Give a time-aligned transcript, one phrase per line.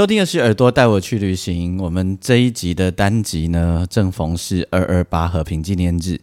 [0.00, 1.76] 收听的是耳朵带我去旅行。
[1.76, 6.18] 我们这一集的单集呢，正逢是二二八和平纪念日。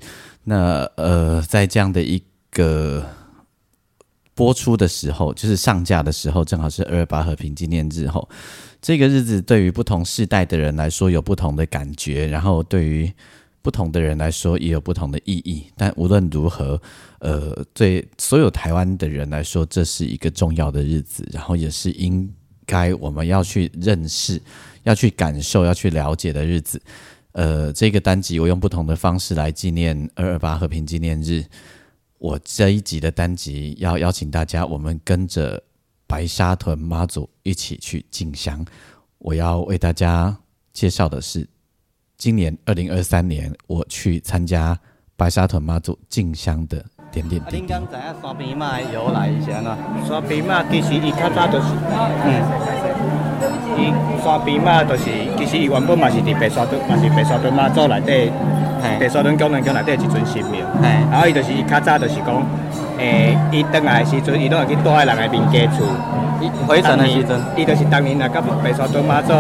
[0.46, 2.20] 那呃，在这样的一
[2.50, 3.06] 个
[4.34, 8.28] 播出的时候，就是上架的时候，正好是二二八和平纪念日后。
[8.82, 13.14] 这个日子对于不同世代的人来说有不同的感觉，然后对于
[13.62, 15.66] 不同的人来说也有不同的意义。
[15.78, 16.82] 但无论如何，
[17.20, 22.28] 呃，对所有台湾的人来说，这是一个重要的日子，然后也是因。
[22.68, 24.40] 该我们要去认识、
[24.84, 26.80] 要去感受、要去了解的日子。
[27.32, 31.44] 呃，这个单集我用不同的方式来纪念二二八和平纪念日。
[32.20, 35.64] 我这一集的单集要邀请大家，我们跟着
[36.08, 38.66] 白沙屯妈祖一起去进香。
[39.20, 40.36] 我要为大家
[40.74, 41.48] 介绍的是，
[42.18, 44.80] 今年二零二三年我去参加
[45.16, 46.84] 白沙屯妈祖进香的。
[47.18, 47.58] 点点滴。
[47.58, 49.76] 您刚知影山边马的由来是安怎？
[50.08, 51.66] 山边嘛其实伊较早就是，
[52.26, 52.30] 嗯，
[53.78, 53.94] 伊
[54.24, 55.06] 山边马就是
[55.38, 58.32] 其实伊原本嘛是伫白沙墩，嘛是白沙墩妈祖内底，
[59.00, 60.62] 白沙墩功能宫内底一尊神庙。
[61.12, 62.42] 然后伊就是伊较早就是讲，
[62.98, 65.86] 诶，伊倒来的时阵，伊拢会去住喺人诶民家厝。
[66.40, 69.34] 伊回程的时阵，伊就是当年啊，甲白沙墩妈祖。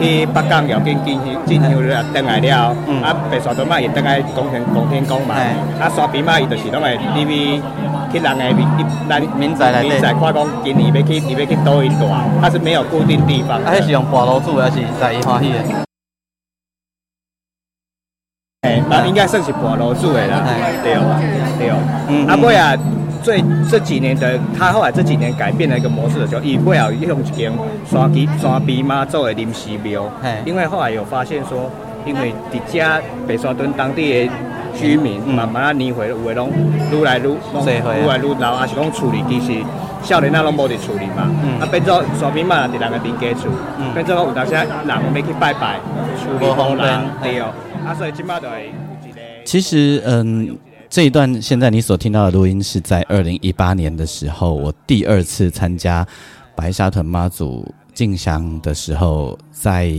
[0.00, 2.68] 去北港要紧进去进香了，登来了，
[3.02, 5.34] 啊，白沙墩妈也登来讲天公天宫嘛，
[5.80, 7.60] 啊，沙边嘛伊就是拢会入去
[8.12, 8.66] 去人诶民
[9.08, 13.58] 咱民宅内民宅看讲今年要去要去倒一段，它是没有固定地方。
[13.62, 15.64] 啊，迄是用跋罗煮还是在伊欢喜诶？
[18.62, 20.42] 诶，啊，应该算是跋罗煮诶啦，
[20.82, 20.94] 对
[21.58, 21.72] 对，
[22.08, 22.76] 嗯，啊，尾啊。
[23.20, 27.52] 最这几年的他后来这几年改变了一个模式的时候，伊会要用一间
[27.84, 30.08] 山基山鼻妈做的临时庙，
[30.46, 31.68] 因为后来有发现说，
[32.06, 34.32] 因为伫遮白沙屯当地的
[34.78, 36.50] 居民慢慢啊年岁有诶拢
[36.92, 39.60] 愈来愈愈来愈老，啊是讲处理其实
[40.02, 43.48] 少年仔拢无伫处理嘛，啊变做山鼻妈伫人个邻家厝，
[43.94, 45.78] 变做有当时人要去拜拜
[46.22, 47.52] 处理好人对哦，
[47.86, 48.72] 啊所以即马就会
[49.04, 49.20] 有一个。
[49.44, 50.56] 其实嗯。
[50.90, 56.06] 这一段现在你所听到的录音是在二零一八年的时候，我第二次参加
[56.56, 59.92] 白沙屯妈祖进香的时候，在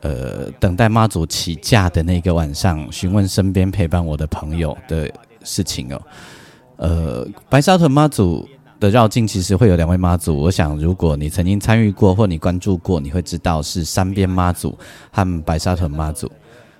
[0.00, 5.10] 呃等待妈祖起驾的那个晚上，询问身边陪伴我的朋友的
[5.42, 6.02] 事情哦。
[6.76, 14.78] 呃，白沙屯妈祖的绕境其实会有两位妈祖，我想如果你曾经参与过或你关注过，你会知道是三边妈祖
[15.10, 16.30] 和白沙屯妈祖。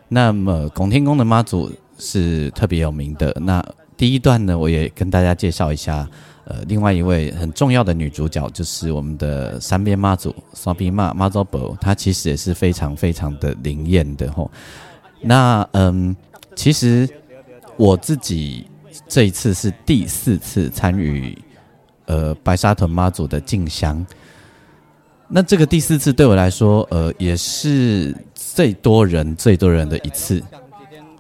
[0.09, 1.71] 那么拱天宫的妈祖。
[2.03, 3.31] 是特别有名的。
[3.43, 3.63] 那
[3.95, 6.09] 第一段呢，我也跟大家介绍一下。
[6.51, 14.51] 呃，另外一位很重要的女主角就是我们的三边妈祖，三边妈妈祖婆，她其实也是非常非常的灵验的吼。
[15.23, 16.17] 那嗯，
[16.57, 17.09] 其实
[17.77, 18.67] 我自己
[19.07, 21.39] 这一次是第四次参与
[22.07, 24.05] 呃白沙屯妈祖的进香。
[25.29, 30.43] 那这个第四次对我来说，呃，也是最多人最多人的一次。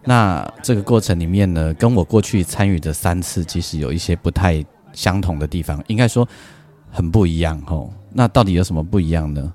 [0.02, 6.28] 那这个过程里面呢，跟我过去参与的三次其实有一些不太相同的地方，应该说
[6.90, 7.92] 很不一样吼。
[8.12, 9.52] 那到底有什么不一样呢？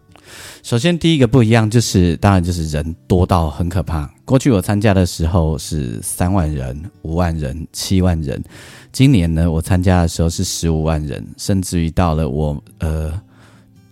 [0.63, 4.09] 首先第一个不一样就是，当然就是人多到很可怕。
[4.25, 8.43] 过去我参加的时候是三万人、五万人、七万人，
[8.91, 13.21] 今年呢我参加的时候是十五万人，甚至于到了我呃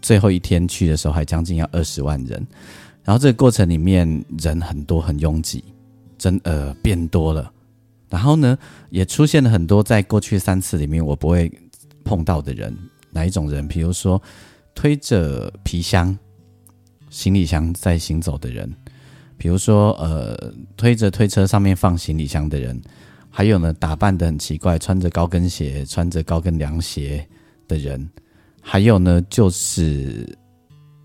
[0.02, 2.46] 最后一天去的时候还将近要二十万人。
[3.04, 4.08] 然后这个过程里面
[4.40, 5.64] 人很多很拥挤。
[6.16, 7.52] 真呃变多了，
[8.14, 8.56] 然后呢，
[8.92, 11.52] 也出现了很多在过去三次里面我不会
[12.04, 12.72] 碰到的人，
[13.10, 13.68] 哪一种人？
[13.68, 14.22] 比如说
[14.76, 16.16] 推着皮箱、
[17.10, 18.72] 行李箱在行走的人，
[19.36, 22.80] 比如说呃推着推车上面放行李箱的人，
[23.32, 27.28] 还有呢打扮的很奇怪，穿着高跟鞋、穿着高跟凉鞋
[27.68, 28.08] 的人，
[28.62, 30.38] 还有呢就是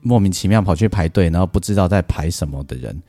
[0.02, 3.02] 莫名其妙跑去排队，然后不知道在排什么的人。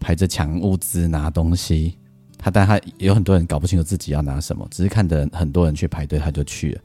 [0.00, 1.98] 排着抢物资拿东西，
[2.38, 6.80] 他但他有很多人搞不清楚自己要拿什么，只是看着很多人去排队，他就去了。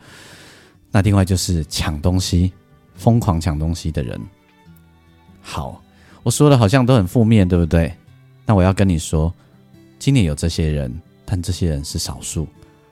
[0.92, 2.52] 那另外就是抢东西，
[2.96, 4.20] 疯狂抢东西的人。
[5.42, 5.82] 好，
[6.24, 7.94] 我说的好像都很负面，对不对？
[8.46, 9.34] 那我要跟你说，
[10.00, 10.94] 今年有这些人，
[11.26, 12.48] 但这些人是少数，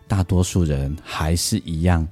[0.08, 2.08] 大多数人还是一样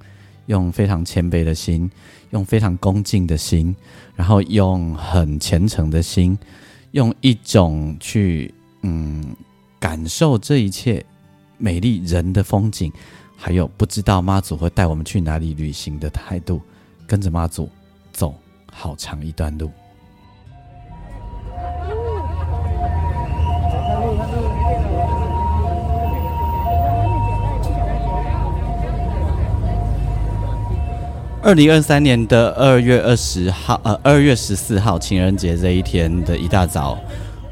[0.47, 1.89] 用非常谦卑的心，
[2.31, 3.75] 用非常恭敬的心，
[4.15, 6.37] 然后用很虔诚的心，
[6.91, 9.35] 用一种去嗯
[9.79, 11.03] 感受这一切
[11.57, 12.91] 美丽人的风景，
[13.37, 16.61] 还有不知道妈祖会带我们去哪里旅行的态度，
[17.07, 17.69] 跟着妈祖
[18.11, 18.35] 走
[18.71, 19.71] 好长一段路。
[31.41, 36.99] 二零二三年的二月二十号，呃，二月十四号情人节这一天的一大早，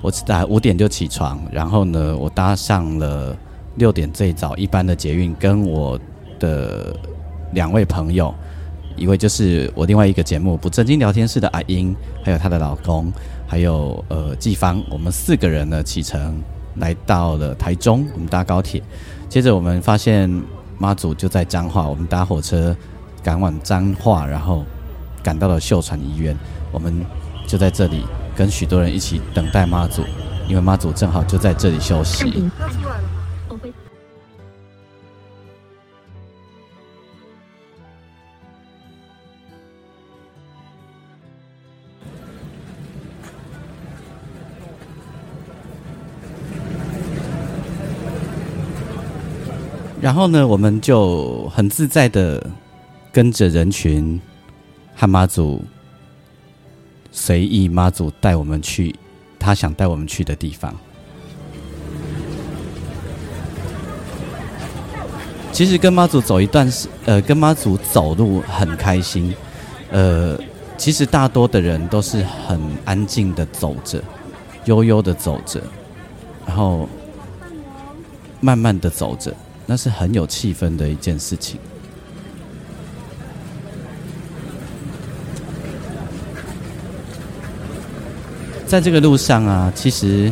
[0.08, 3.36] 我大概五点就起床，然后呢，我搭上了
[3.76, 6.00] 六点最早一班的捷运，跟我
[6.40, 6.96] 的
[7.52, 8.34] 两位朋友，
[8.96, 11.94] 一位就是我另外一个节目不正经聊天室的阿英，
[12.24, 13.12] 还有她的老公，
[13.46, 16.42] 还有呃季芳，我们四个人呢启程
[16.76, 18.82] 来到了台中，我们搭高铁，
[19.28, 20.32] 接着我们发现
[20.78, 22.74] 妈祖就在彰化，我们搭火车。
[23.24, 24.64] 赶往彰化，然后
[25.22, 26.34] 赶到了秀传医院。
[26.72, 27.06] 我们
[27.46, 28.06] 就在这里
[28.38, 30.04] 跟许多人一起等待妈祖，
[30.48, 32.48] 因为妈祖正好就在这里休息。
[50.00, 52.46] 然后呢，我们就很自在的。
[53.10, 54.22] 跟着人群，
[54.96, 55.66] 和妈祖
[57.20, 58.94] 随意，妈祖带我们去
[59.40, 60.72] 他想带我们去的地方。
[65.52, 69.34] 其实跟妈祖走一段是呃，跟妈祖走路很开心。
[69.90, 70.40] 呃，
[70.78, 74.00] 其实大多的人都是很安静的走着，
[74.66, 75.60] 悠悠的走着，
[76.46, 76.88] 然后
[78.40, 79.34] 慢慢的走着，
[79.66, 81.60] 那是很有气氛的一件事情。
[88.68, 90.30] 在这个路上啊，其实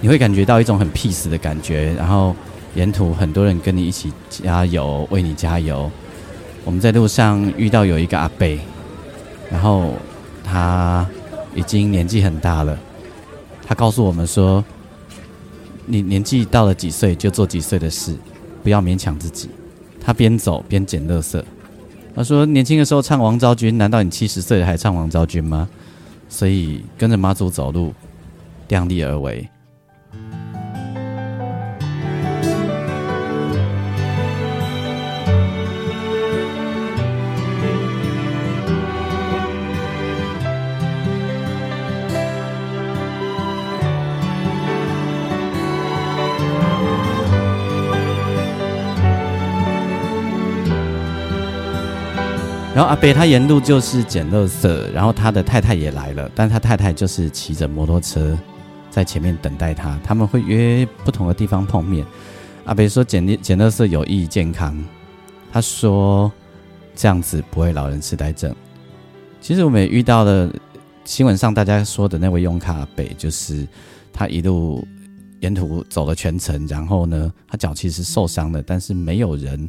[0.00, 2.34] 你会感觉到一种很 peace 的感觉，然后
[2.74, 5.88] 沿途很多人跟你一起加油，为你加油。
[6.64, 8.58] 我们在路上遇到有一个阿贝，
[9.48, 9.94] 然后
[10.42, 11.06] 他
[11.54, 12.76] 已经年纪很大了，
[13.64, 14.62] 他告诉我们说
[15.86, 18.16] ：“你年纪到了几岁就做几岁的事，
[18.64, 19.48] 不要勉强自己。”
[20.04, 21.40] 他边走边捡垃圾。
[22.14, 25.68] 他说：“年轻的时候唱王昭君，难道你七十岁还唱王昭君吗？”
[26.28, 27.92] 所以跟着妈祖走路，
[28.68, 29.48] 量力而为。
[52.78, 58.38] 然后阿北他沿路就是捡垃圾，然后他的太太也来了，但他太太就是骑着摩托车
[58.88, 59.98] 在前面等待他。
[60.04, 62.06] 他们会约不同的地方碰面。
[62.66, 64.78] 阿北说捡捡垃圾有益健康，
[65.52, 66.30] 他说
[66.94, 68.54] 这样子不会老人痴呆症。
[69.40, 70.48] 其实我们也遇到了
[71.04, 73.66] 新闻上大家说的那位用卡北，就是
[74.12, 74.86] 他一路
[75.40, 79.68] 沿途走了全程，然后呢，他脚其实受伤了，但是没有人，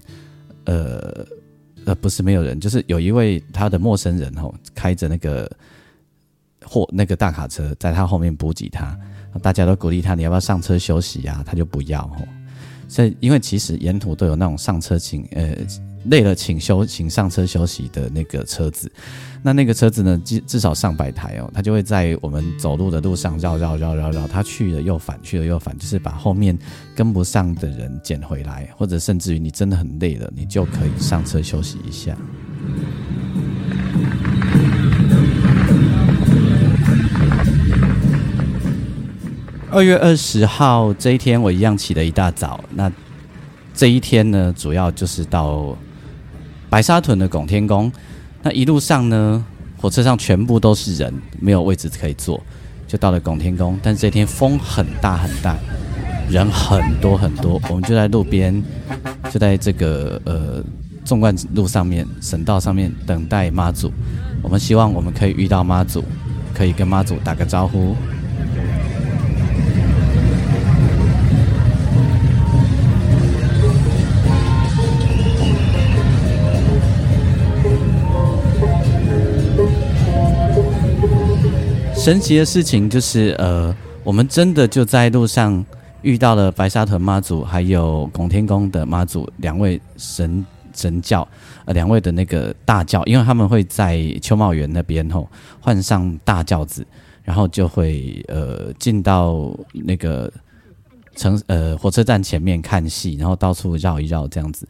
[0.65, 1.25] 呃。
[1.85, 5.49] 呃，不是没有人，就是有一位他的陌生人哦，开着那个
[6.63, 8.97] 货那个大卡车，在他后面补给他，
[9.41, 11.43] 大家都鼓励他，你要不要上车休息呀？
[11.45, 12.27] 他就不要哦。
[12.87, 15.55] 所以，因为其实沿途都有那种上车请呃
[16.05, 18.91] 累了请休请上车休息的那个车子，
[19.41, 26.57] 那那个车子呢，至至少上百台哦，它就会在我们走路的路上绕绕绕绕绕，它去了又返，去了又返，就是把后面
[26.93, 32.13] 跟不上的人捡回来，或者甚至于你真的很累了，你就可以上车休息一下。
[39.71, 42.61] 二月二十号这一天，我一样起了一大早。
[42.71, 42.91] 那
[43.73, 45.77] 这一天呢，主要就是到
[46.69, 47.89] 白沙屯的拱天宫。
[48.41, 49.43] 那一路上呢，
[49.77, 52.41] 火车上全部都是人，没有位置可以坐，
[52.87, 53.77] 就到了拱天宫。
[53.83, 55.57] 但这天风很大很大，
[56.29, 58.63] 人很多很多，我们就在路边，
[59.29, 60.63] 就在这个呃
[61.03, 63.91] 纵贯路上面、省道上面等待妈祖。
[64.41, 66.03] 我们希望我们可以遇到妈祖，
[66.53, 67.95] 可以跟妈祖打个招呼。
[82.09, 85.63] 神奇的事情就是，呃，我们真的就在路上
[86.01, 91.27] 遇到了白沙屯妈祖，还有拱天宫的妈祖两位神神教，
[91.65, 96.83] 呃，两位的那个大教，因为他们会在秋茂园那边吼换上大轿子，
[97.21, 100.33] 然后就会呃进到那个
[101.15, 104.67] 城呃火车站前面看戏，然后到处绕一绕这样子。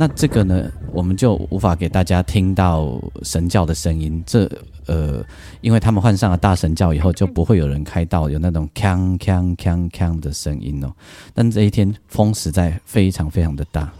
[0.00, 0.64] 那这个呢，
[0.94, 4.24] 我们就无法给大家听到神教的声音。
[4.26, 4.50] 这
[4.86, 5.22] 呃，
[5.60, 10.90] 因为他们换上了大神教以后，就不会有人开到有那种锵锵锵锵的声音哦。
[11.34, 13.92] 但这一天风实在非常非常的大。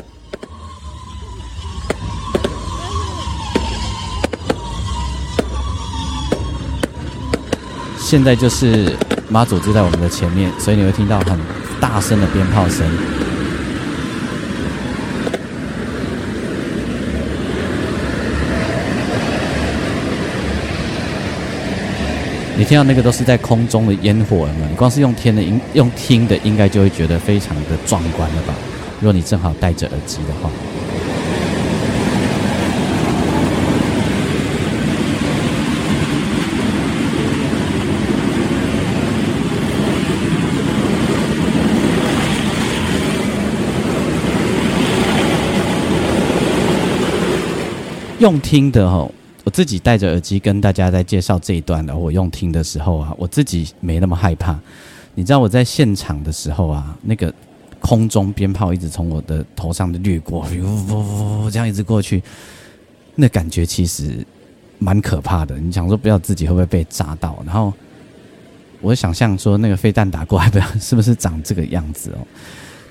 [7.99, 8.97] 现在就是
[9.29, 11.39] 妈祖就在我们的前面，所以你会听到很
[11.79, 12.91] 大声的鞭炮声。
[22.61, 24.67] 你听到那个都是在空中的烟火了吗？
[24.69, 28.55] 你光是用天的音，用听的，应该就会觉得非常的壮观了吧？
[29.01, 30.51] 如果你正好戴着耳机的话，
[48.19, 49.11] 用听的吼。
[49.51, 54.57] 我自己戴着耳机跟大家在介绍这一段的，我用听的时候啊，我自己没那么害怕。
[55.17, 57.35] 你知道我在现场的时候啊，那个
[57.81, 62.23] 空中鞭炮一直从我的头上掠过，呜呜呜，这样一直过去，
[63.17, 64.25] 那感觉其实
[64.79, 65.59] 蛮可怕的。
[65.59, 67.37] 你想说不要自己会不会被炸到？
[67.45, 67.73] 然后
[68.81, 72.19] 我想象说那个飞弹打过来，不知道是不是长这个样子哦。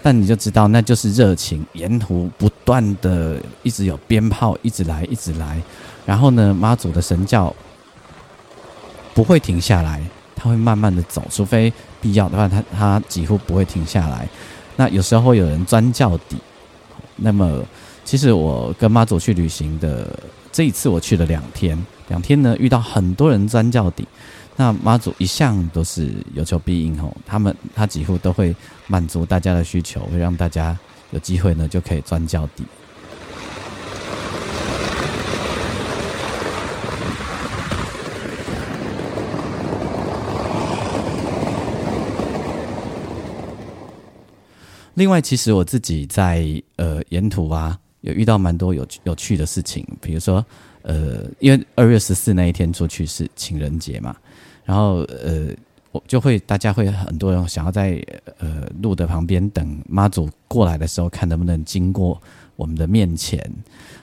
[0.04, 5.62] 但你就知道那就是热情，沿途不断的一直有鞭炮一直来，一直来。
[6.10, 7.56] 然后呢，妈祖的神教
[9.14, 10.02] 不会停下来，
[10.36, 14.28] 他会慢慢的走，除非必要的话，他他几乎不会停下来。
[14.76, 16.36] 那有时候会有人钻教底。
[17.16, 17.64] 那么，
[18.04, 20.20] 其实我跟妈祖去旅行的
[20.52, 24.04] 这一次，我去了两天，两天呢遇到很多人钻教底。
[24.56, 28.56] 那妈祖一向都是有求必应吼，他们他几乎都会
[28.88, 30.76] 满足大家的需求，会让大家
[31.12, 32.64] 有机会呢就可以钻教底。
[45.00, 49.88] 另外，其实我自己在呃沿途啊，有遇到蛮多有有趣的事情。
[50.02, 50.46] 比如说，
[50.82, 54.14] 呃，因为二月十四那一天出去是情人节嘛，
[54.66, 55.48] 然后呃，
[55.94, 58.04] 我就会大家会很多人想要在
[58.40, 62.22] 呃路的旁边等妈祖过来的时候，看能不能经过
[62.58, 63.42] 我们的面前，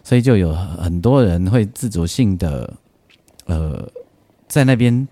[0.03, 2.73] 所以就有很多人会自主性的
[3.45, 3.87] 呃
[4.49, 5.07] 在那边。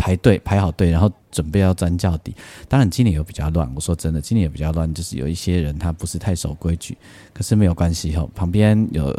[0.00, 2.34] 排队排好队，然后准备要钻轿底。
[2.66, 6.96] 当然今年有比较乱，我说真的，今年也比较乱，就是有一些人他不是太守规矩。
[7.34, 9.14] 可是没有关系哦，旁边有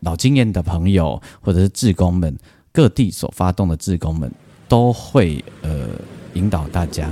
[0.00, 2.32] 老经验的朋友或者是志工们，
[2.72, 4.30] 各地所发动的志工们
[4.68, 5.88] 都会呃
[6.34, 7.10] 引导大家。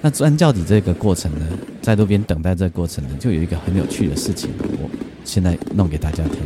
[0.00, 1.46] 那钻轿底这个过程呢，
[1.82, 4.90] 在路边等待这个过程呢，就有一个很有趣的事情，我
[5.22, 6.38] 现在弄给大家听。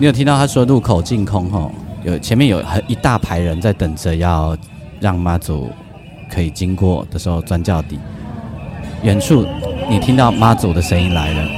[0.00, 1.70] 你有听到他说入口净空吼，
[2.02, 4.56] 有前面有很一大排人在等着要
[4.98, 5.70] 让妈祖
[6.32, 7.98] 可以经过的时候钻轿底。
[9.02, 9.46] 远处
[9.90, 11.48] 你听到妈祖的声音来了。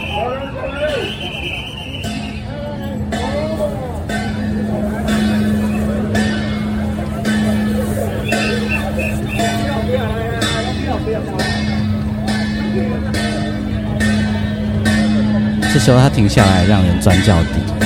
[15.72, 17.81] 这时候他停下来让人钻轿底。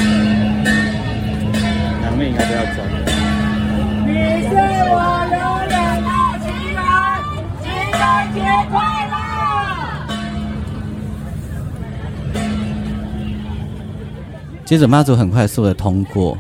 [14.67, 16.37] 接着妈祖很快速的通过，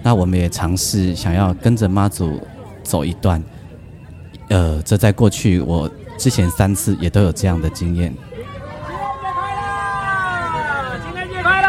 [0.00, 2.40] 那我们也尝试想要跟着妈祖
[2.84, 3.42] 走一段，
[4.48, 8.14] 呃，这在过去我之前三次也都有这样的经验。
[11.02, 11.68] 情人节快乐！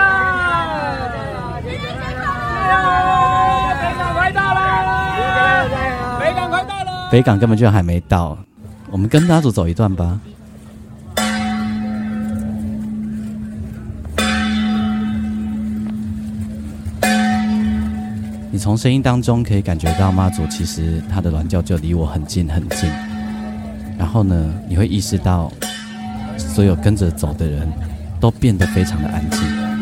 [1.64, 3.74] 情人节快乐！
[3.82, 6.20] 北港快到了！
[6.20, 7.10] 北港快到了！
[7.12, 8.38] 北港根本就还没到，
[8.92, 10.20] 我们跟妈祖走一段吧。
[18.54, 22.88] 你从声音当中可以感觉到妈祖其实他的鸾轿就离我很近很近，
[23.98, 25.52] 然后呢，你会意识到
[26.38, 27.68] 所有跟着走的人
[28.20, 29.73] 都变得非常的安静。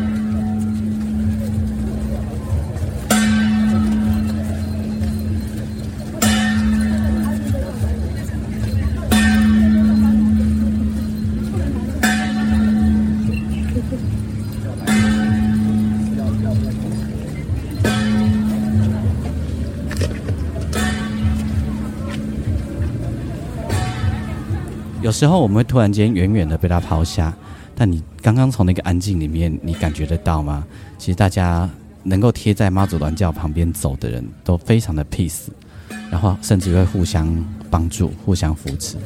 [25.22, 27.32] 之后我们会突然间远远的被他抛下，
[27.76, 30.66] 但你刚刚从那个安静里面，你感觉得到吗？
[30.98, 31.70] 其实大家
[32.02, 35.42] 能够贴在妈祖銮轿旁边走的人都非常的 peace，
[36.10, 37.32] 然后甚至会互相
[37.70, 38.96] 帮助、互相扶持。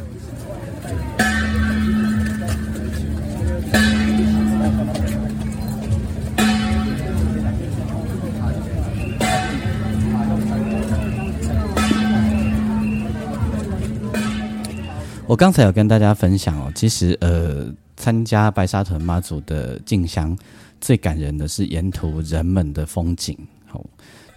[15.28, 17.66] 我刚才有跟大家分享哦，其实呃，
[17.96, 20.36] 参加白沙屯妈祖的进香，
[20.80, 23.36] 最感人的是沿途人们的风景。
[23.66, 23.84] 好，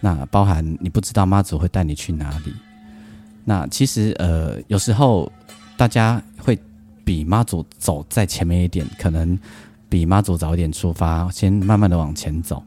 [0.00, 2.52] 那包含你不知道妈祖会带你去哪里。
[3.44, 5.30] 那其实呃，有时候
[5.76, 6.58] 大家会
[7.04, 9.38] 比妈祖走在前面一点，可能
[9.88, 12.60] 比妈祖早一点出发，先慢慢的往前走。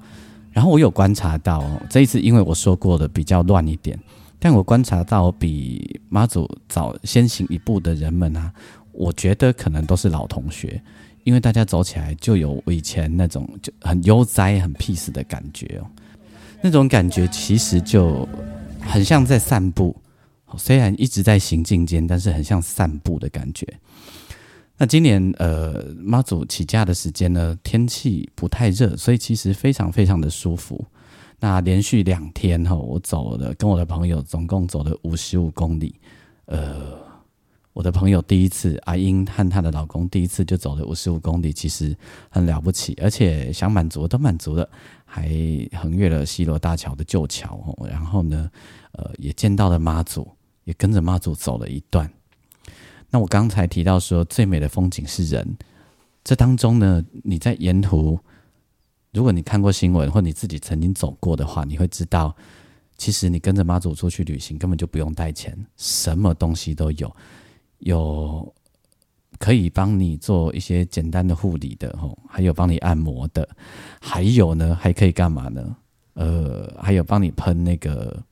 [0.53, 3.99] 然后我有观察到，这一次因为我说过的比较乱一点。
[4.43, 8.53] 但我观察到比妈祖早先行一步的人们啊，
[8.91, 10.83] 我觉得可能都是老同学，
[11.23, 15.87] 因为大家走起来就有以前那种就很悠哉、很 peace 的感觉哦。
[16.61, 18.27] 那种感觉其实就
[18.81, 19.95] 很像在散步，
[20.57, 23.65] 虽然一直在行进间，但是很像散步的感觉。
[24.77, 30.85] 那今年呃妈祖起驾的时间呢，天气不太热，所以其实非常非常的舒服。
[31.43, 35.93] 那连续两天哈，我走了，跟我的朋友总共走了五十五公里。
[36.45, 36.97] 呃，
[37.73, 41.93] 我的朋友第一次，阿英和她的老公第一次就走了五十五公里，其实
[42.29, 44.69] 很了不起，而且想满足都满足了，
[45.03, 45.29] 还
[45.73, 47.87] 横越了西罗大桥的旧桥哦。
[47.89, 48.49] 然后呢，
[48.93, 50.25] 呃，也见到了妈祖，
[50.63, 52.09] 也跟着妈祖走了一段。
[53.09, 55.57] 那我刚才提到说，最美的风景是人，
[56.23, 58.17] 这当中呢，你在沿途。
[59.13, 62.35] 如果你看过新闻，或你自己曾经走过的话，你会知道，
[62.97, 67.15] 其实你跟着妈祖出去旅行，根本就不用带钱，什么东西都有，
[67.79, 68.53] 有
[69.37, 73.47] 可以帮你做一些简单的护理的吼，还有帮你按摩的，
[74.01, 75.75] 还有呢，还可以干嘛呢？
[76.15, 78.23] 呃，还有帮你喷那个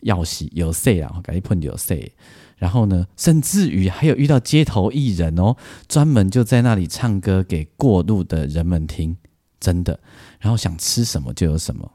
[0.00, 2.12] 药洗有 C 啊，赶紧喷有 C，
[2.56, 9.18] 然后呢，甚至于还有遇到街头艺人哦，专门就在那里唱歌给过路的人们听。
[9.60, 10.00] 真的，
[10.40, 11.92] 然后想吃什么就有什么。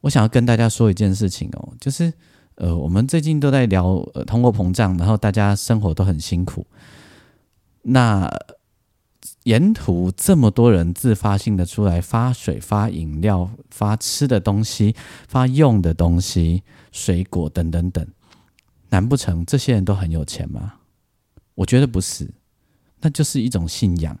[0.00, 2.12] 我想要跟大家说一件事情哦，就是
[2.56, 6.66] 呃，我们最近都在聊呃通货膨胀，然后大家生活都很辛苦。
[7.82, 8.28] 那
[9.44, 14.94] 沿途这么多人自发性的出来发水、发饮料、发吃的东西、
[15.28, 18.06] 发用的东西、水果等等等，
[18.90, 20.74] 难不成这些人都很有钱吗？
[21.54, 22.28] 我觉得不是，
[23.00, 24.18] 那就是一种信仰，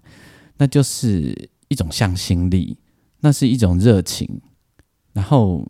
[0.56, 1.50] 那就是。
[1.68, 2.78] 一种向心力，
[3.20, 4.40] 那是一种热情。
[5.12, 5.66] 然后，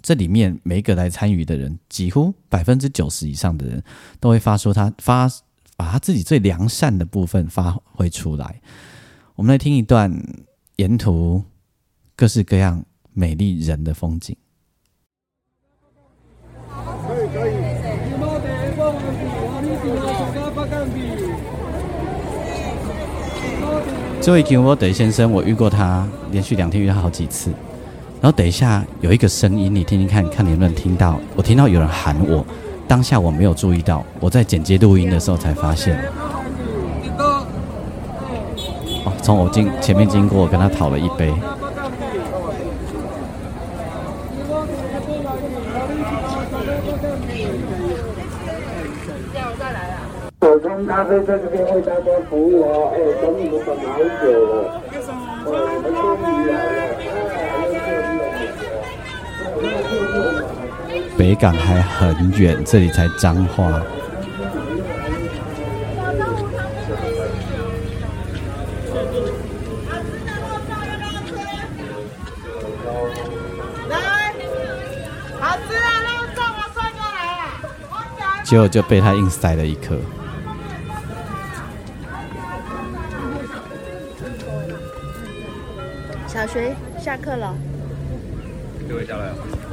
[0.00, 3.82] 这里面每一个来参与的人，几乎百分之九十以上的人，
[4.20, 5.28] 都会发出他发
[5.76, 8.60] 把他自己最良善的部分发挥出来。
[9.34, 10.12] 我们来听一段
[10.76, 11.42] 沿途
[12.16, 14.36] 各式各样美丽人的风景。
[17.06, 17.78] 可以可以。
[24.28, 27.50] 这位吉沃德先生，我遇过他，连续两天遇他好几次。
[28.20, 31.18] 然后等一下有一个声音，你听听看看你能不能听到。
[31.34, 32.44] 我听到有人喊我，
[32.86, 35.98] 当下我没有注意到，我在剪接录音的时候才发现。
[37.16, 41.32] 哦，从我经前面经过，跟他讨了一杯。
[51.08, 54.52] 在这边为大家服务哦，哎，等你们等好久了，
[55.46, 55.50] 哎，
[55.82, 55.96] 终
[56.44, 56.78] 于来了。
[61.16, 63.82] 北港还很远，这里才彰化。
[78.44, 79.96] 结果就被他硬塞了一颗。
[86.98, 87.54] 下课了。
[88.88, 89.67] 各位下来了。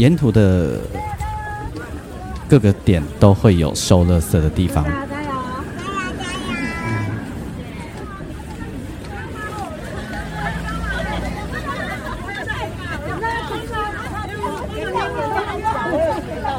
[0.00, 0.80] 沿途的
[2.48, 4.82] 各个点都会有收垃圾的地方。
[4.82, 5.02] 加油！
[5.12, 5.76] 加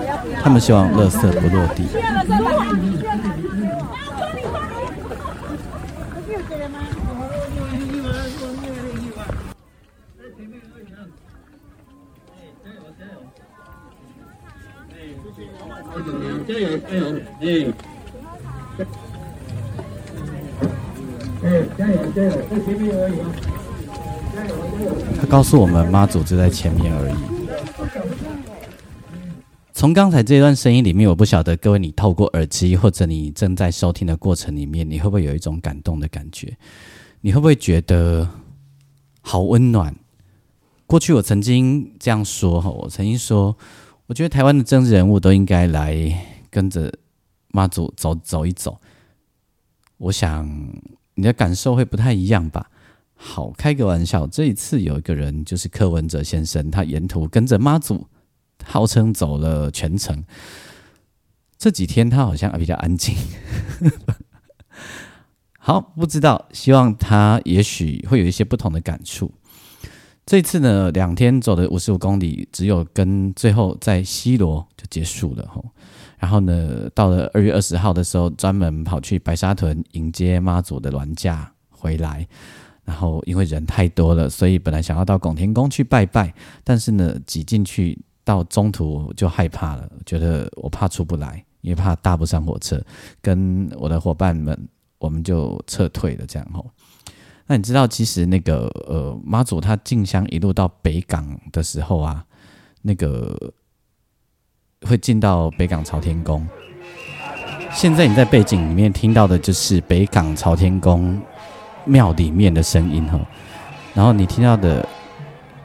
[0.06, 0.22] 油！
[0.44, 1.88] 他们希望垃圾不落地。
[25.20, 27.16] 他告诉我们，妈祖就在前面而已。
[29.74, 36.56] 从刚才这段声音里面，我不晓得各位你透过耳机或者你正在收听的过程里面，你会不会有一种感动的感觉？
[37.22, 38.30] 你会不会觉得
[39.22, 39.96] 好温暖？
[40.86, 43.58] 过去我曾经这样说哈，我曾经说，
[44.06, 46.28] 我觉得台湾的政治人物都应该来。
[46.52, 46.94] 跟着
[47.52, 48.80] 妈祖走走一走，
[49.98, 50.48] 我想
[51.16, 52.70] 你的感受会不太一样吧。
[53.14, 58.08] 好，开个玩笑，这一次有一个人就是柯文哲先生，他沿途跟着妈祖，
[58.64, 60.24] 号称走了全程。
[61.58, 63.16] 这几天他好像比较安静。
[65.60, 69.32] 好，不知道，希望他也许会有一些不同的感触。
[70.26, 75.64] 这次呢，两天走的五十五公里，只有跟最后在西罗就结束了吼。
[76.22, 82.28] 然后呢，到了二月二十号的时候，专门跑去白沙屯迎接妈祖的銮驾回来。
[82.86, 86.32] 然后因为人太多了，所以本来想要到拱天宫去拜拜，
[86.64, 92.80] 但是呢，挤进去到中途就害怕了，觉得我怕出不来，也怕搭不上火车，
[93.20, 94.56] 跟我的伙伴们，
[95.00, 96.26] 我们就撤退了。
[96.28, 96.70] 这样吼，
[97.48, 102.24] 那你知道，其实那个呃妈祖他进香一路到北港的时候啊，
[102.84, 103.52] 那个。
[104.88, 106.46] 会进到北港朝天宫。
[107.72, 111.20] 现在你在背景里面听到的就是北港朝天宫
[111.86, 113.20] 庙里面的声音哈，
[113.94, 114.86] 然后你听到的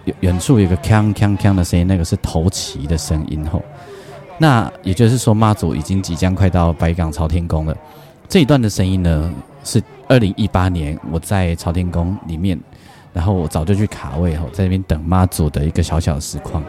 [0.05, 3.63] 远远处有个锵锵锵的声音，那个是头旗的声音吼。
[4.39, 7.75] 那也就是说，妈祖已经即将快到北港朝天宫了。
[8.29, 12.59] 这一段的声音呢，是二零一八年我在朝天宫里面，
[13.15, 16.63] 然后我早就去卡位吼，在那边等妈祖的一个小小实况。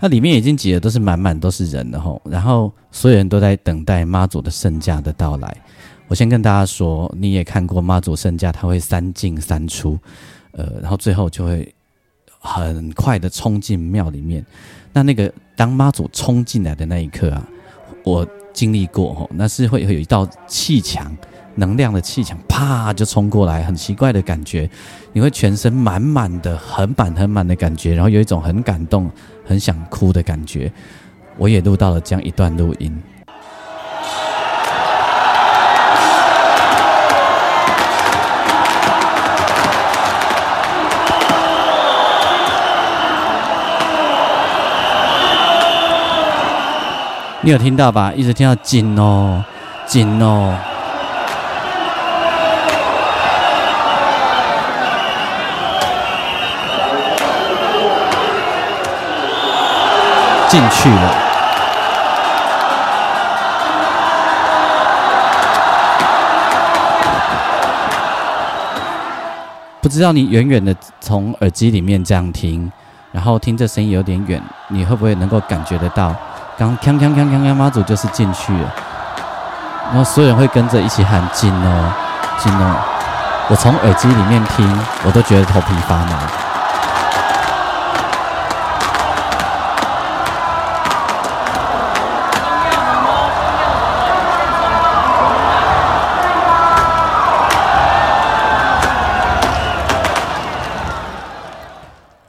[0.00, 5.56] 那里面已经挤的都是满满都是人了吼，然后所有人都在等待妈祖的圣驾的到来。
[6.08, 9.96] 我先跟大家说，你也看过妈祖圣驾，他会三进三出。
[10.52, 11.74] 呃，然后最后就会
[12.38, 14.44] 很快的冲进庙里面。
[14.92, 17.46] 那那个当妈祖冲进来的那一刻啊，
[18.04, 21.16] 我经历过哦，那是会有一道气墙，
[21.54, 24.68] 能量的气墙，啪就冲过来，很奇怪的感觉，
[25.12, 29.10] 你会全身满满的很满很满的感觉，然后有一种很感动、
[29.44, 30.70] 很想哭的感觉。
[31.38, 33.02] 我也录到了这样一段录音。
[47.44, 48.12] 你有听到吧？
[48.14, 49.44] 一直听到紧哦，
[49.84, 50.56] 紧哦，
[60.48, 61.18] 进去了。
[69.80, 72.70] 不知道你远远的从耳机里面这样听，
[73.10, 76.14] 然后听这声音有点远，你会不会能够感觉得到？
[76.58, 78.74] 刚锵锵锵锵锵，妈祖就是进去了，
[79.88, 81.92] 然后所有人会跟着一起喊“进哦，
[82.38, 82.76] 进哦”。
[83.48, 84.66] 我从耳机里面听，
[85.04, 86.18] 我都觉得头皮发麻。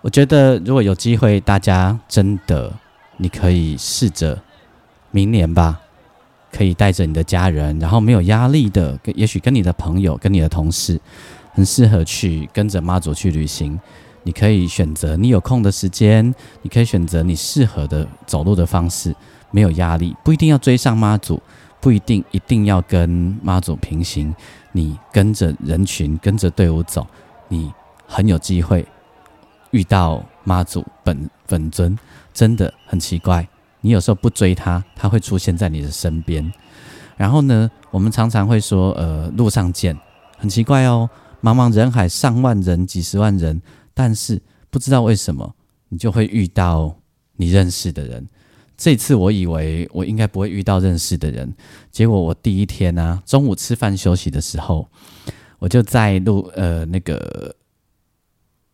[0.02, 2.72] 我觉得如果有机会，大家真的。
[3.18, 4.42] 你可以试着
[5.12, 5.80] 明年吧，
[6.52, 11.00] 可以带着你的家人，然后没有压力的，跟也许跟你的朋友、跟你的同事，
[11.54, 13.80] 很适合去跟着妈祖去旅行。
[14.24, 19.14] 你可以选择你有空的时间，你可以选择你适合的走路的方式，
[19.52, 21.42] 没有压力，不一定要追上妈祖，
[21.82, 24.34] 不一定一定要跟妈祖平行。
[24.72, 27.06] 你跟着人群，跟着队伍走，
[27.50, 27.72] 你
[28.08, 28.88] 很有机会
[29.74, 32.00] 遇到妈祖本本尊。
[32.34, 33.48] 真的很奇怪，
[33.80, 36.52] 你有时候不追他，他会出现在你的身边。
[37.16, 39.96] 然后呢，我们常常会说，呃，路上见，
[40.40, 41.08] 很奇怪哦，
[41.44, 43.62] 茫茫人海，上万人、几十万人，
[43.94, 45.54] 但是不知道为什么，
[45.90, 46.96] 你就会遇到
[47.36, 48.28] 你认识的人。
[48.76, 51.54] 这次我以为我应该不会遇到认识的人，
[51.92, 54.88] 结果我第一天呢，中午吃饭休息的时候，
[55.60, 57.56] 我就在路呃那个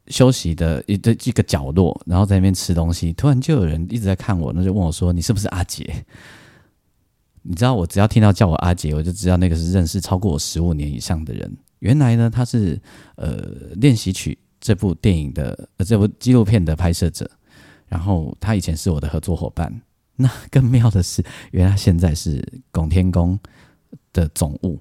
[0.10, 6.06] 休息的一的一个角落，然后在那边吃东西，突然就有人一直在看我，那就问我说：“你是不是阿杰？”
[7.42, 11.52] 你知道，我只要听到叫我阿杰，我就知道那个是认识超过我十五年以上的人。
[11.80, 12.80] 原来呢，他是
[13.16, 13.38] 呃
[13.76, 17.30] 练习曲这部电影的呃这部纪录片的拍摄者，
[17.88, 19.82] 然后他以前是我的合作伙伴。
[20.18, 23.40] 那更妙的是，原来现在是拱天宫
[24.12, 24.78] 的总务。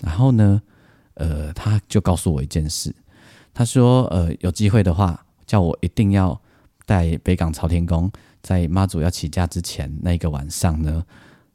[0.00, 0.62] 然后呢，
[1.14, 2.94] 呃，他就告诉我一件事，
[3.54, 6.38] 他说，呃，有机会的话，叫我一定要
[6.84, 8.10] 带北港朝天宫，
[8.42, 11.02] 在妈祖要起驾之前那个晚上呢，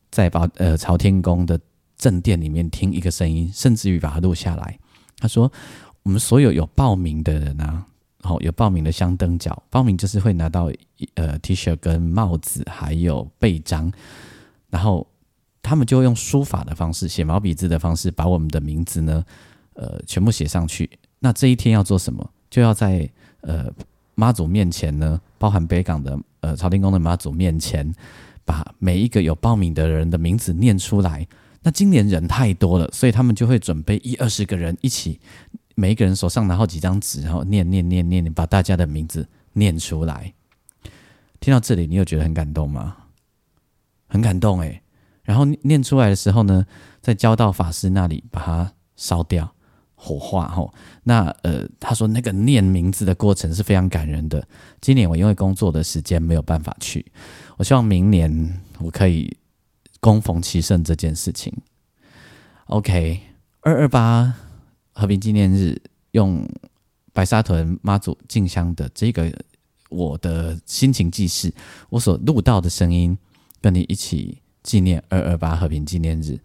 [0.10, 1.60] 在把呃朝天宫的
[1.98, 4.80] 正殿里面听一个声音，甚至于把它录下来。
[5.18, 5.52] 他说，
[6.04, 7.86] 我们所有有报名的人啊。
[8.22, 10.70] 好，有报名的香灯脚，报名就是会拿到
[11.16, 13.90] 呃 T 恤跟帽子，还有背章，
[14.70, 15.08] 然后
[15.62, 19.24] 他们就用书法的方式，写毛笔字的方式，把我们的名字呢，
[19.74, 20.90] 呃，全部写上去。
[21.19, 22.29] 那这一天要做什么？
[22.49, 23.10] 就要在
[23.41, 23.71] 呃
[24.15, 27.93] 妈祖面前呢，包含北港的呃朝天宫的妈祖面前，
[28.45, 31.27] 把每一个有报名的人的名字念出来。
[31.62, 35.19] 那今年人太多了，所以他们就会准备一二十个人一起。
[35.75, 40.34] 每一个人手上拿好几张纸，然后念念念念，把大家的名字念出来。
[41.39, 42.97] 听到这里，你有觉得很感动吗？
[44.08, 44.82] 很感动诶。
[45.23, 46.65] 然后念出来的时候呢，
[47.01, 49.53] 再交到法师那里，把它烧掉，
[50.00, 50.48] 火化。
[50.48, 54.48] 吼，那呃，他说那个念名字的过程是非常感人的。
[54.80, 57.06] 今年我因为工作的时间没有办法去，
[57.58, 59.38] 我希望明年我可以
[60.00, 61.54] 供逢其盛这件事情。
[62.68, 63.20] OK，
[63.62, 64.34] 二二八。
[64.92, 65.82] 和平纪念日
[66.12, 66.46] 用
[67.14, 69.34] 白沙屯妈祖进香的这个
[69.88, 71.54] 我的心情记事，
[71.90, 73.18] 我所录到的声音，
[73.62, 76.38] 跟你一起纪念二二八和平纪念日。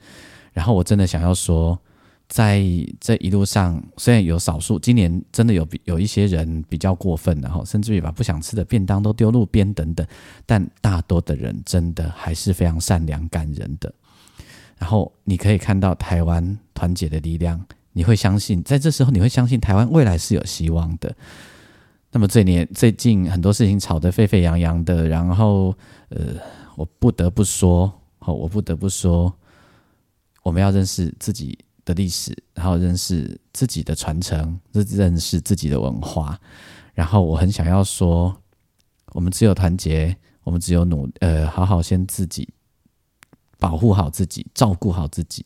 [0.53, 1.77] 然后我真的想要说，
[2.35, 2.65] 在
[2.99, 10.05] 这一路上，虽然有少数今年真的有有一些人比较过分，然后甚至于把不想吃的便当都丢路边等等，
[10.45, 13.95] 但大多的人真的还是非常善良感人的。
[14.77, 17.65] 然后你可以看到台湾团结的力量。
[17.93, 21.15] 你会相信，在这时候你会相信台湾未来是有希望的。
[22.11, 25.73] 那么这年最近很多事情吵得沸沸扬扬的，然后
[26.09, 26.35] 呃，
[26.75, 29.33] 我不得不说，哦，我不得不说，
[30.43, 36.39] 我们要认识自己的历史，然后认识自己的传承，认识自己的文化。
[36.95, 38.35] 然后我很想要说，
[39.13, 42.49] 我们只有团结，我们只有努呃，好好先自己
[43.59, 45.45] 保护好自己，照顾好自己。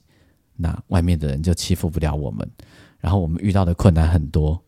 [0.57, 2.51] 那外面的人就欺负不了我们，
[2.99, 4.61] 然后我们遇到的困难很多，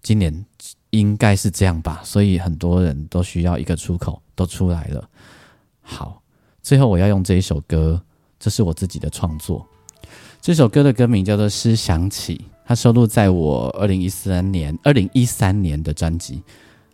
[0.00, 0.44] 今年
[0.90, 5.10] 应该是这样吧，所以很多人都需要一个出口，都出来了。
[5.80, 6.22] 好，
[6.62, 8.00] 最后我要用这一首歌，
[8.38, 9.66] 这是我自己的创作，
[10.42, 16.42] 这首歌的歌名叫做《诗想起》，它收录在我二零一三年二零一三年的专辑，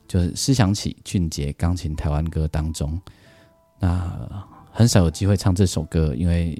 [0.06, 3.00] 就是《诗想起》俊杰钢琴台湾歌当中。
[3.80, 6.56] 那很少有机会唱这首歌，因为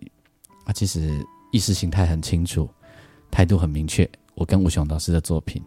[0.64, 1.24] 啊，其实。
[1.51, 2.68] 意识形态很清楚，
[3.31, 4.07] 态度很明确。
[4.35, 5.62] 我跟吴雄老师的作品，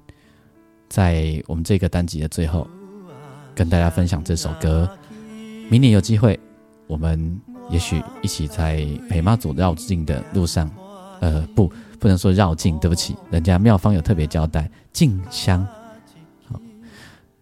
[0.90, 2.68] 在我们这个单集的最后，
[3.56, 4.88] 跟大家分享这首歌。
[5.72, 6.40] 明年有机会，
[6.86, 7.36] 我们
[7.72, 10.70] 也许一起在陪妈祖绕境的路上，
[11.22, 15.66] 呃，不，不能说绕境，对不起，人家妙方有特别交代，进香，
[16.48, 16.60] 好，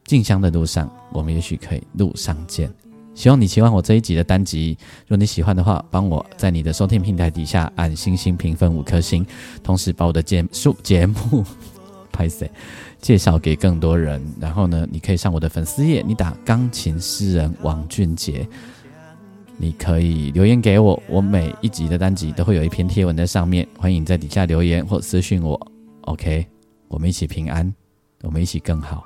[0.06, 2.72] 进香的路上，我们也许可以路上见。
[3.16, 4.78] 希望你喜欢我这一集的单集。
[5.04, 9.26] 如果你喜欢的话，帮我在你的收听平台底下按星星评分五颗星，
[9.62, 11.44] 同时把我的节数节目
[12.14, 12.48] 拍摄
[13.02, 14.22] 介绍给更多人。
[14.40, 18.48] 然后呢，你可以上我的粉丝页，你打钢琴诗人王俊杰，
[19.62, 21.04] 你可以留言给我。
[21.08, 25.60] 我每一集的单集都会有一篇贴文在上面，欢迎在底下留言或私讯我。
[26.02, 26.48] OK，
[26.88, 27.72] 我们一起平安，
[28.24, 29.04] 我们一起更好。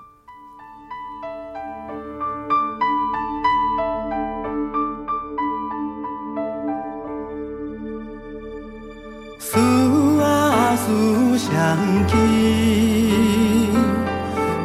[11.36, 12.18] 相见，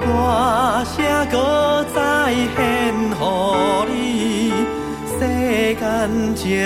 [0.00, 0.96] 歌声
[1.30, 1.96] 搁再
[2.54, 4.07] 献予你。
[5.88, 6.60] 感情也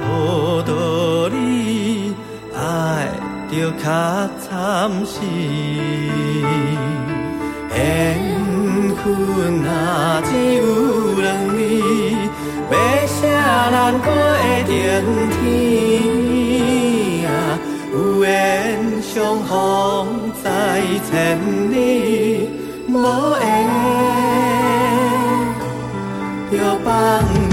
[0.00, 0.08] 无
[0.62, 0.72] 道
[1.28, 2.14] 理，
[2.54, 2.58] 爱
[3.50, 3.84] 着较
[4.40, 4.48] 惨
[5.04, 5.20] 死。
[7.76, 7.78] 缘
[8.96, 9.68] 分啊，
[10.24, 10.64] 只有
[11.20, 11.56] 两字，
[12.70, 12.74] 要
[13.06, 14.72] 写难过的天
[15.36, 15.44] 天
[17.28, 17.30] 啊，
[17.92, 18.32] 有缘。
[19.02, 19.52] 相逢
[20.42, 21.12] 在千
[21.70, 22.48] 里，
[22.88, 22.96] 无
[23.42, 23.44] 缘。
[26.84, 27.43] 放。